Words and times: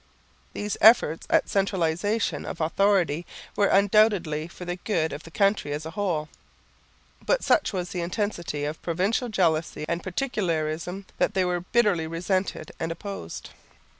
These 0.53 0.77
efforts 0.81 1.27
at 1.29 1.47
centralisation 1.47 2.43
of 2.43 2.59
authority 2.59 3.23
were 3.55 3.67
undoubtedly 3.67 4.47
for 4.47 4.65
the 4.65 4.77
good 4.77 5.13
of 5.13 5.21
the 5.21 5.29
country 5.29 5.73
as 5.73 5.85
a 5.85 5.91
whole, 5.91 6.27
but 7.23 7.43
such 7.43 7.71
was 7.71 7.89
the 7.91 8.01
intensity 8.01 8.65
of 8.65 8.81
provincial 8.81 9.29
jealousy 9.29 9.85
and 9.87 10.01
particularism 10.01 11.05
that 11.19 11.35
they 11.35 11.45
were 11.45 11.59
bitterly 11.59 12.07
resented 12.07 12.71
and 12.79 12.91
opposed. 12.91 13.51